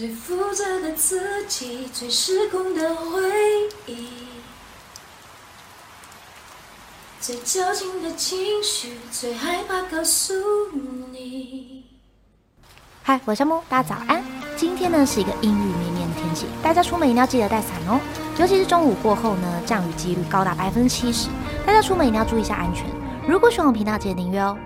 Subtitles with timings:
[0.00, 3.20] 最负责的自己，最失控的回
[3.88, 4.10] 忆，
[7.18, 10.32] 最矫情的情绪，最害怕告诉
[11.10, 11.84] 你。
[13.02, 14.22] 嗨，我是木，大家早安。
[14.56, 17.98] 今天呢是一个阴雨绵绵的天气，大家出门一定要记得带伞哦。
[18.38, 21.28] 尤其是中午过后呢，降雨几率高达百分之七十，
[21.66, 22.86] 大家出门一定要注意一下安全。
[23.28, 24.56] 如果喜欢我频道，记得订阅哦。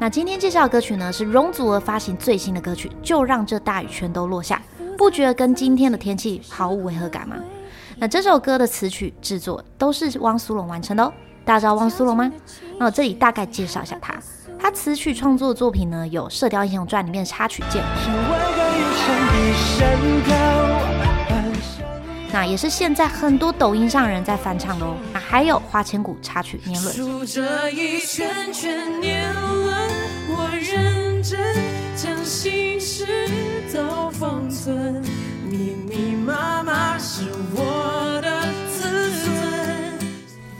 [0.00, 4.62] 那今天介绍的歌曲呢是容祖儿发行最新的歌曲，就让这大雨全都落下。
[4.96, 7.34] 不觉得跟今天的天气毫无违和感吗？
[7.96, 11.12] 那这首歌的词曲制作都是汪苏泷完成的哦。
[11.44, 12.30] 大家知道汪苏泷吗？
[12.78, 14.14] 那我这里大概介绍一下他。
[14.56, 17.82] 他词曲创作的作品呢，有《射雕英雄传》里面的插曲键，
[22.46, 24.96] 也是现在很多抖音上人在翻唱的哦。
[25.14, 26.94] 还有《花千骨》插曲《年轮》。
[35.48, 37.24] 密密麻麻是
[37.54, 38.28] 我的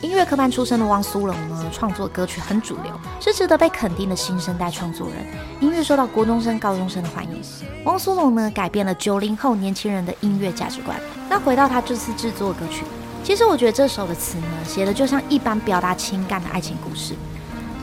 [0.00, 5.16] 音乐科班出身的汪苏泷呢，创作歌曲很主流，是值得被肯定的新生代创作人。
[5.60, 7.42] 音乐受到国中生、高中生的欢迎。
[7.84, 10.98] 汪苏泷呢，改变了九零后年轻人的音乐价值观。
[11.28, 12.84] 那回到他这次制作歌曲，
[13.22, 17.14] 其实我觉得这首的词呢，写的就像一般表达情感的爱情故事。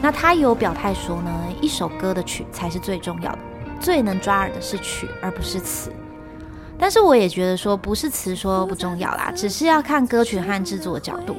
[0.01, 3.39] 那他有表态说呢，一首歌的曲才是最重要的，
[3.79, 5.91] 最能抓耳的是曲，而不是词。
[6.77, 11.35] 但是我也觉得说不是词说不重要啦，只是要看歌曲和制作的角度。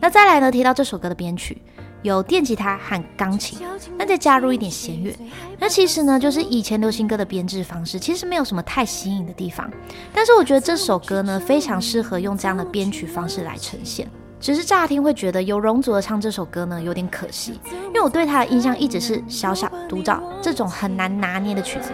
[0.00, 1.60] 那再来呢，提到这首歌的编曲
[2.02, 3.58] 有电吉他和钢琴，
[3.96, 5.16] 那再加入一点弦乐，
[5.58, 9.70] 那其实呢就是以前流行歌的编制方式，其实没有什么太新颖的地方。
[10.12, 14.08] 但是我觉得这首歌呢非常适合用这样的编曲方式来呈现。
[14.40, 21.92] 只是乍听会觉得有容祖儿唱这首歌呢有点可惜，因为我对他的印象一直是小小独照这种很难拿捏的曲子。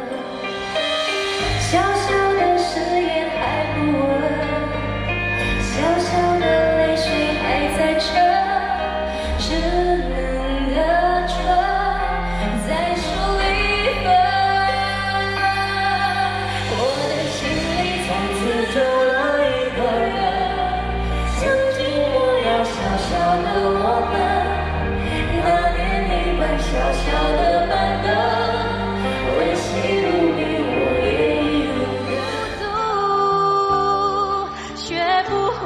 [1.70, 4.02] 小小的誓言还不稳，
[5.60, 6.57] 小小的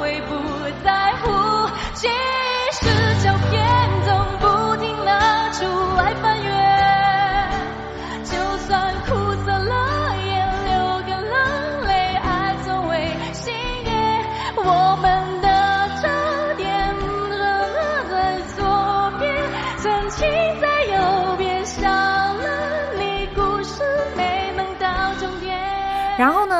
[0.03, 0.35] 会不
[0.83, 1.29] 在乎
[1.93, 2.09] 结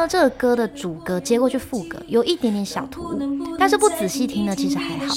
[0.03, 5.15] 呢，这个歌的主歌接过去副歌有一点点小突兀，但是不仔细听呢，其实还好。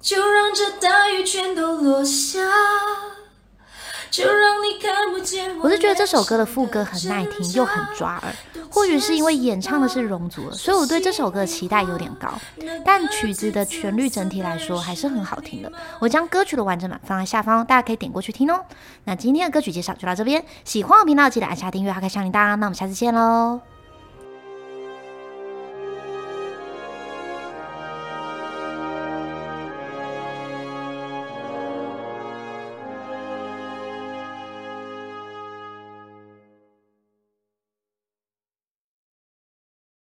[0.00, 2.40] 就让这大雨全都落下。
[5.62, 8.34] 我是觉得这首歌的副歌很耐听，又很抓耳。
[8.70, 12.28] 或许是因为演唱的是容祖儿，所以我对这首歌的期待有点高。
[12.84, 15.72] 但曲子的旋律整体来说还是很好听的。
[16.00, 18.64] 我将歌曲的完整版放在下方，大家可以点过去听哦。
[19.04, 22.56] 那今天的歌曲介绍就到这边，喜欢我频道记得按下订阅，还开小铃铛。
[22.56, 23.73] 那我们下次见喽。